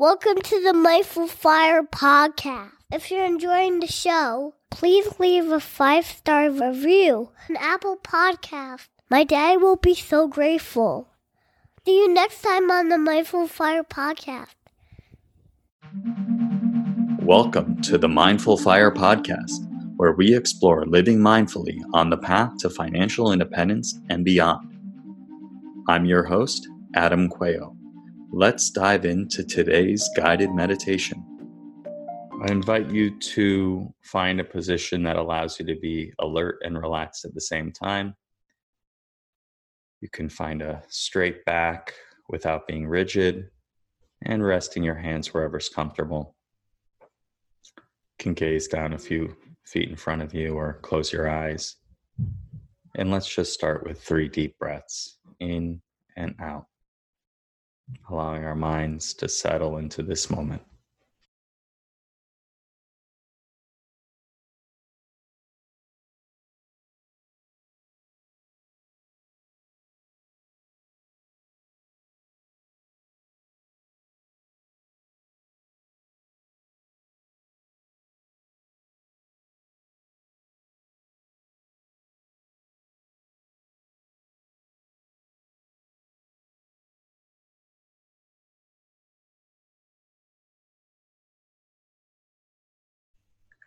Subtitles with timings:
[0.00, 2.70] Welcome to the Mindful Fire podcast.
[2.90, 8.88] If you're enjoying the show, please leave a five star review on Apple Podcast.
[9.10, 11.08] My dad will be so grateful.
[11.84, 14.54] See you next time on the Mindful Fire podcast.
[17.18, 22.70] Welcome to the Mindful Fire podcast, where we explore living mindfully on the path to
[22.70, 24.66] financial independence and beyond.
[25.88, 27.76] I'm your host, Adam Coelho.
[28.32, 31.24] Let's dive into today's guided meditation.
[32.42, 37.24] I invite you to find a position that allows you to be alert and relaxed
[37.24, 38.14] at the same time.
[40.00, 41.92] You can find a straight back
[42.28, 43.50] without being rigid
[44.22, 46.36] and resting your hands wherever's comfortable.
[47.74, 47.82] You
[48.20, 51.76] can gaze down a few feet in front of you or close your eyes.
[52.94, 55.82] And let's just start with three deep breaths in
[56.16, 56.66] and out,
[58.08, 60.62] allowing our minds to settle into this moment.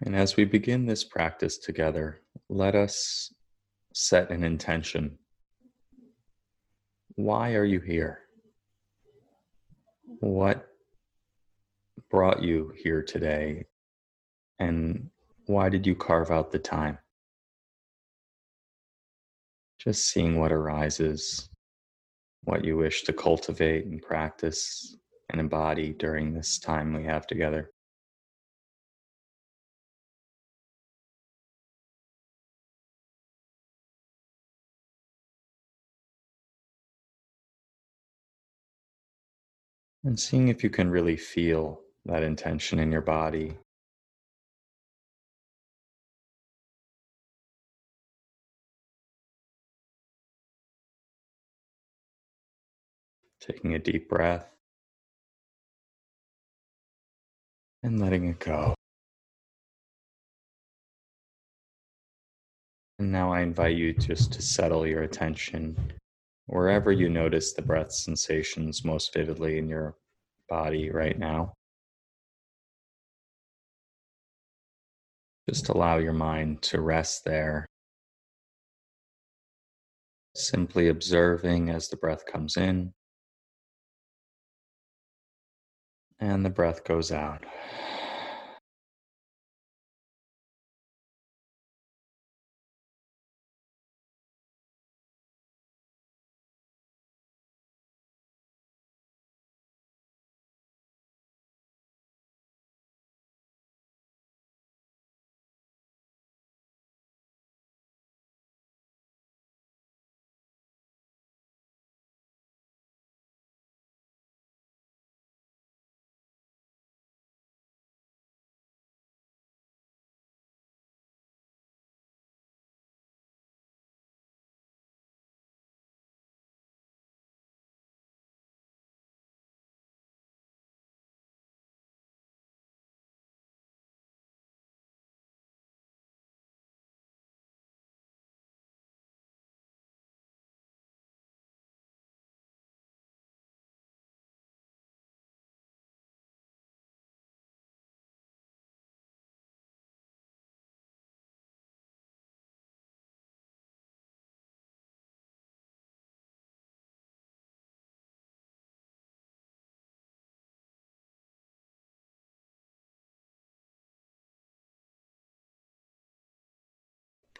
[0.06, 3.34] And as we begin this practice together, let us
[3.94, 5.18] set an intention.
[7.16, 8.20] Why are you here?
[10.20, 10.68] What
[12.12, 13.66] brought you here today?
[14.60, 15.10] And
[15.46, 16.98] why did you carve out the time?
[19.80, 21.50] Just seeing what arises,
[22.44, 24.98] what you wish to cultivate and practice
[25.30, 27.72] and embody during this time we have together.
[40.06, 43.58] And seeing if you can really feel that intention in your body.
[53.40, 54.46] Taking a deep breath
[57.82, 58.74] and letting it go.
[63.00, 65.94] And now I invite you just to settle your attention
[66.48, 67.16] wherever you mm-hmm.
[67.16, 69.96] notice the breath sensations most vividly in your
[70.50, 71.54] body right now.
[75.50, 77.66] Just allow your mind to rest there.
[80.36, 82.94] Simply observing as the breath comes in
[86.20, 87.44] and the breath goes out.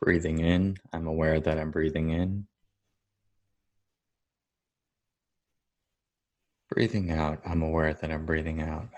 [0.02, 2.48] Breathing in, I'm aware that I'm breathing in.
[6.70, 8.90] Breathing out, I'm aware that I'm breathing out.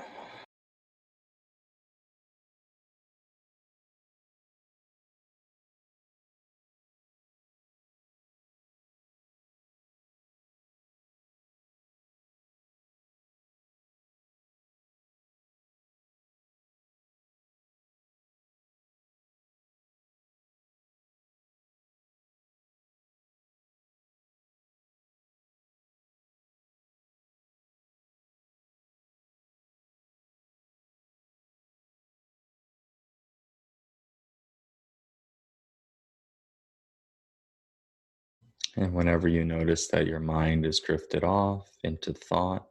[38.75, 42.67] And whenever you notice that your mind is drifted off into thought,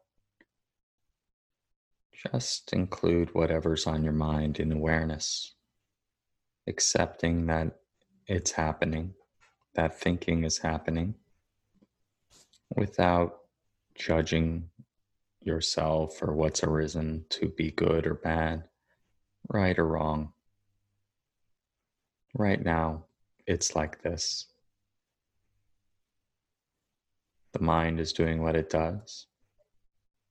[2.13, 5.55] just include whatever's on your mind in awareness,
[6.67, 7.79] accepting that
[8.27, 9.15] it's happening,
[9.75, 11.15] that thinking is happening,
[12.77, 13.41] without
[13.95, 14.69] judging
[15.41, 18.65] yourself or what's arisen to be good or bad,
[19.49, 20.33] right or wrong.
[22.35, 23.05] Right now,
[23.47, 24.47] it's like this.
[27.55, 29.27] The mind is doing what it does,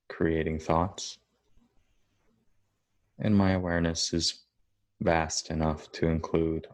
[0.09, 1.19] creating thoughts.
[3.17, 4.43] And my awareness is
[4.99, 6.67] vast enough to include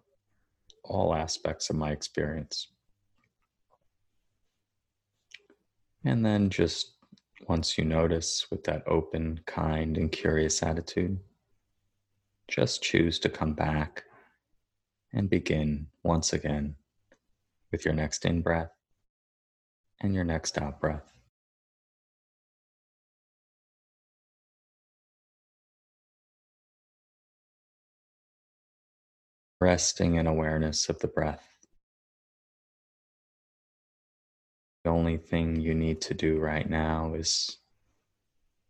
[0.83, 2.69] all aspects of my experience.
[6.03, 6.93] And then just
[7.47, 11.19] once you notice with that open, kind, and curious attitude,
[12.47, 14.03] just choose to come back
[15.13, 16.75] and begin once again
[17.71, 18.71] with your next in breath
[20.01, 21.13] and your next out breath.
[29.61, 31.45] Resting in awareness of the breath.
[34.85, 37.57] The only thing you need to do right now is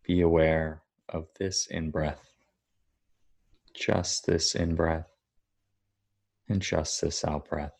[0.04, 2.32] be aware of this in breath,
[3.76, 5.08] just this in breath,
[6.48, 7.79] and just this out breath.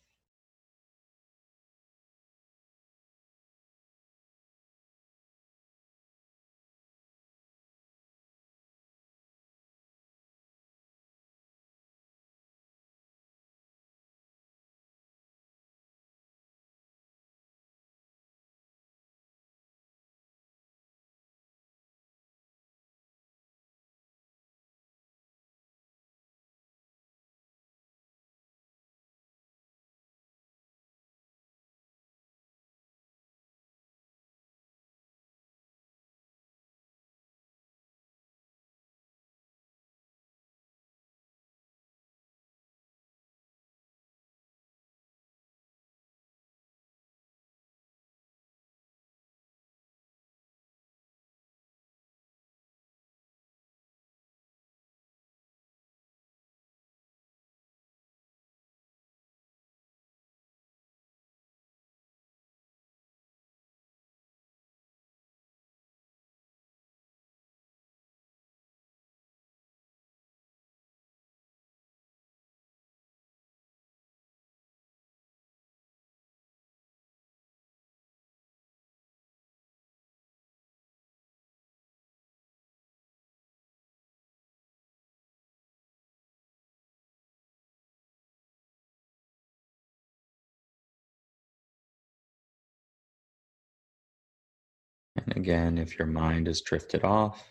[95.16, 97.44] And again, if your mind has drifted off,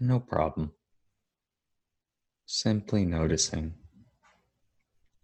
[0.00, 0.72] no, problem.
[2.46, 3.74] Simply noticing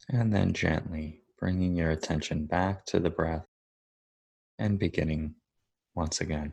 [0.08, 3.46] and then gently bringing your attention back to the breath
[4.58, 5.34] and beginning
[5.94, 6.52] once again.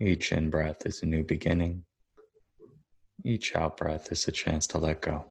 [0.00, 1.84] Each in breath is a new beginning.
[3.24, 5.29] Each out breath is a chance to let go.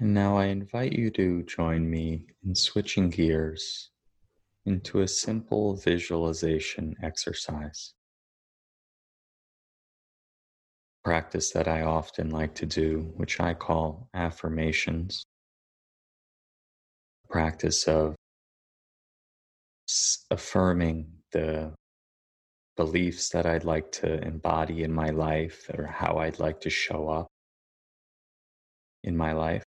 [0.00, 3.90] And now I invite you to join me in switching gears
[4.64, 7.92] into a simple visualization exercise.
[11.04, 15.22] Practice that I often like to do, which I call affirmations.
[17.28, 18.16] Practice of
[20.30, 21.74] affirming the
[22.78, 27.10] beliefs that I'd like to embody in my life or how I'd like to show
[27.10, 27.26] up
[29.04, 29.62] in my life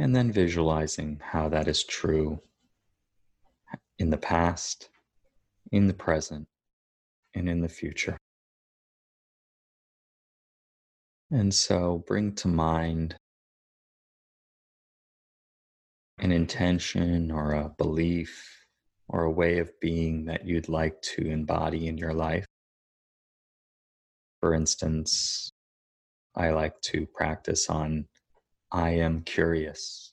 [0.00, 2.40] And then visualizing how that is true
[3.98, 4.88] in the past,
[5.72, 6.48] in the present,
[7.34, 8.16] and in the future.
[11.30, 13.14] And so bring to mind
[16.18, 18.64] an intention or a belief
[19.06, 22.46] or a way of being that you'd like to embody in your life.
[24.40, 25.50] For instance,
[26.34, 28.06] I like to practice on
[28.72, 30.12] I am curious.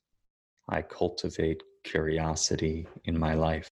[0.68, 3.68] I cultivate curiosity in my life.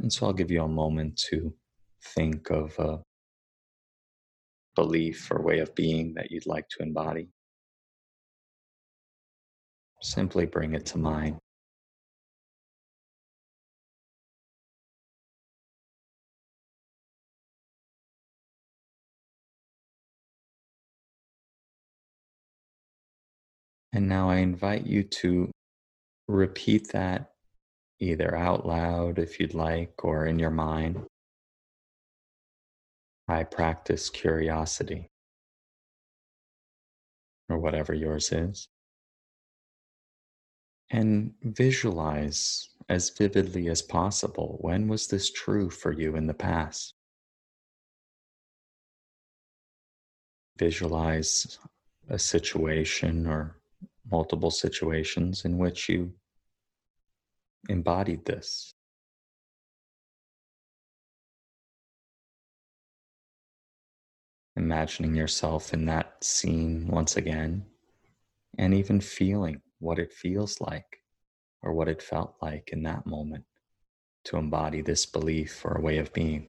[0.00, 1.54] And so I'll give you a moment to
[2.14, 3.00] think of a
[4.74, 7.28] belief or way of being that you'd like to embody.
[10.02, 11.38] Simply bring it to mind.
[23.96, 25.50] And now I invite you to
[26.28, 27.30] repeat that
[27.98, 31.06] either out loud if you'd like or in your mind.
[33.26, 35.08] I practice curiosity
[37.48, 38.68] or whatever yours is.
[40.90, 46.92] And visualize as vividly as possible when was this true for you in the past?
[50.58, 51.58] Visualize
[52.10, 53.56] a situation or
[54.10, 56.12] multiple situations in which you
[57.68, 58.72] embodied this.
[64.56, 67.66] Imagining yourself in that scene once again,
[68.58, 71.02] and even feeling what it feels like
[71.62, 73.44] or what it felt like in that moment
[74.24, 76.48] to embody this belief or way of being.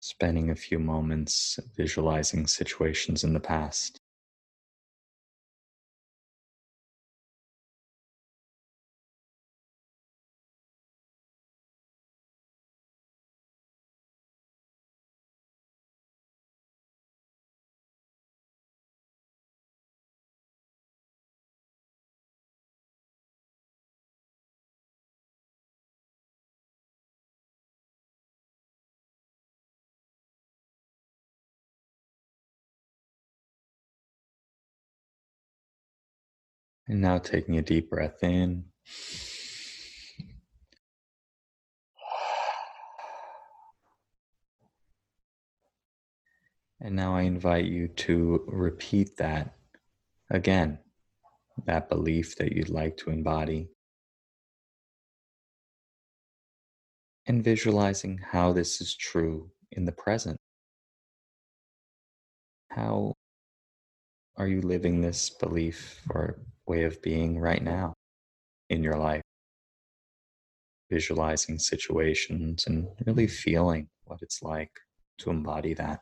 [0.00, 3.99] Spending a few moments visualizing situations in the past.
[36.90, 38.64] And now taking a deep breath in.
[46.80, 49.54] And now I invite you to repeat that
[50.30, 50.80] again,
[51.64, 53.68] that belief that you'd like to embody.
[57.24, 60.38] And visualizing how this is true in the present.
[62.72, 63.14] How
[64.36, 67.94] are you living this belief or way of being right now
[68.68, 69.22] in your life.
[70.88, 74.70] Visualizing situations and really feeling what it's like
[75.18, 75.98] to embody that.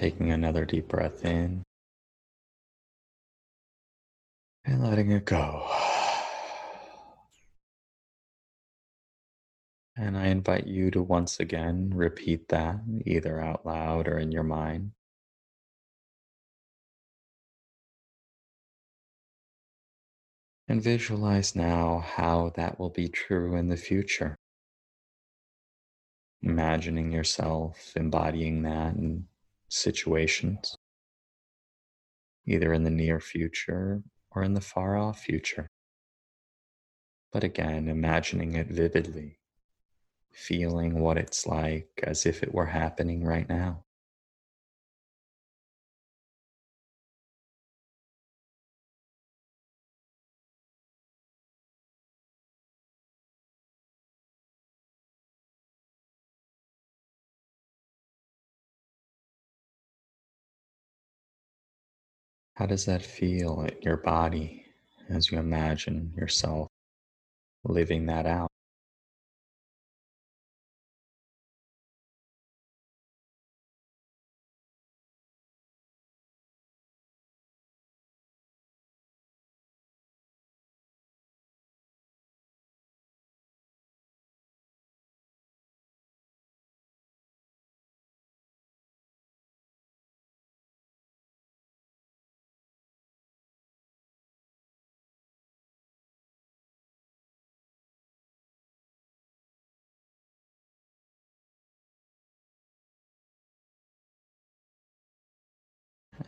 [0.00, 1.62] Taking another deep breath in
[4.64, 5.70] and letting it go.
[9.94, 14.42] And I invite you to once again repeat that either out loud or in your
[14.42, 14.92] mind.
[20.66, 24.34] And visualize now how that will be true in the future.
[26.40, 29.26] Imagining yourself embodying that and
[29.70, 30.76] situations,
[32.46, 35.68] either in the near future or in the far off future.
[37.32, 39.38] But again, imagining it vividly,
[40.32, 43.84] feeling what it's like as if it were happening right now.
[62.60, 64.66] How does that feel in your body
[65.08, 66.68] as you imagine yourself
[67.64, 68.49] living that out?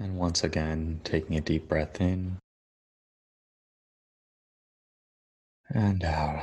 [0.03, 2.39] And once again, taking a deep breath in
[5.73, 6.43] and out.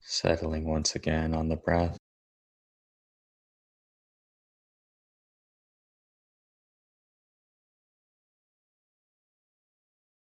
[0.00, 1.96] Settling once again on the breath.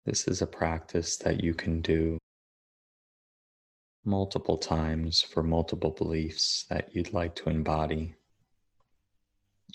[0.06, 2.20] This is a practice that you can do
[4.06, 8.16] multiple times for multiple beliefs that you'd like to embody.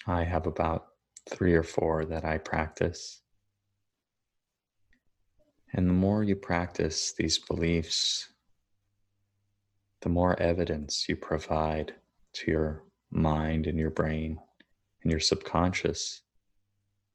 [0.06, 0.86] I have about
[1.28, 3.20] three or four that I practice.
[5.72, 8.28] And the more you practice these beliefs,
[10.00, 11.94] the more evidence you provide
[12.32, 14.38] to your mind and your brain
[15.02, 16.22] and your subconscious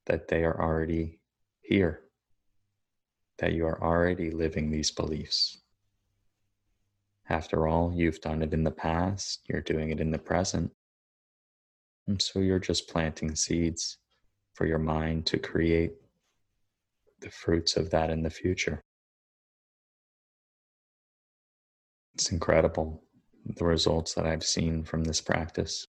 [0.06, 1.18] that they are already
[1.62, 2.02] here,
[3.38, 5.58] that you are already living these beliefs.
[7.28, 10.72] After all, you've done it in the past, you're doing it in the present.
[12.06, 13.98] And so you're just planting seeds
[14.54, 15.94] for your mind to create
[17.20, 18.80] the fruits of that in the future.
[22.14, 23.02] It's incredible
[23.44, 25.86] the results that I've seen from this practice.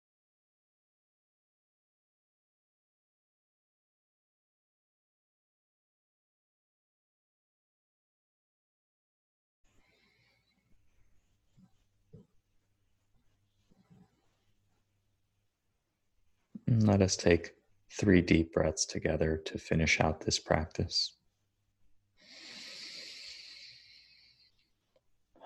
[16.84, 17.52] Let us take
[17.92, 21.12] three deep breaths together to finish out this practice.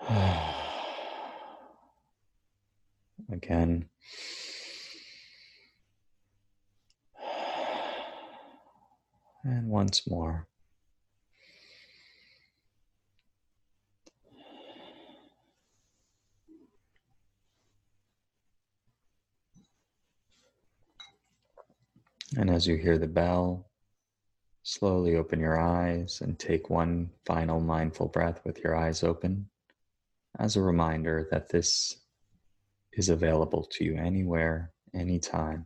[3.31, 3.87] Again.
[9.43, 10.47] And once more.
[22.47, 23.67] And as you hear the bell,
[24.63, 29.49] slowly open your eyes and take one final mindful breath with your eyes open
[30.39, 31.97] as a reminder that this
[32.93, 35.65] is available to you anywhere, anytime.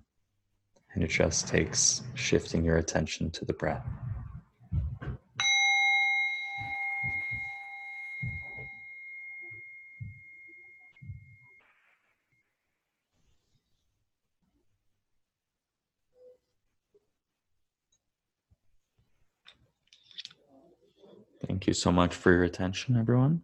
[0.95, 3.85] And it just takes shifting your attention to the breath.
[21.71, 23.41] You so much for your attention, everyone.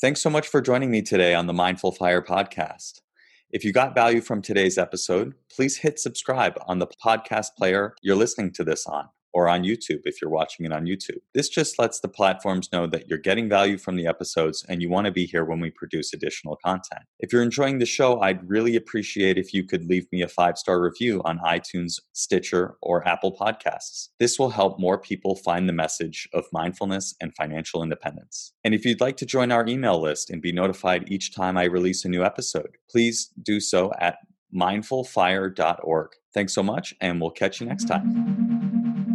[0.00, 3.02] Thanks so much for joining me today on the Mindful Fire podcast.
[3.50, 8.16] If you got value from today's episode, please hit subscribe on the podcast player you're
[8.16, 11.18] listening to this on or on YouTube if you're watching it on YouTube.
[11.34, 14.88] This just lets the platforms know that you're getting value from the episodes and you
[14.88, 17.02] want to be here when we produce additional content.
[17.18, 20.58] If you're enjoying the show, I'd really appreciate if you could leave me a five
[20.58, 24.08] star review on iTunes, Stitcher, or Apple Podcasts.
[24.18, 28.52] This will help more people find the message of mindfulness and financial independence.
[28.64, 31.64] And if you'd like to join our email list and be notified each time I
[31.64, 34.18] release a new episode, please do so at
[34.54, 36.10] mindfulfire.org.
[36.34, 39.08] Thanks so much, and we'll catch you next time.